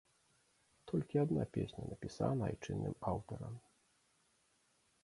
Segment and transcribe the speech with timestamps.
[0.91, 3.55] Толькі адна песня напісана айчынным аўтарам.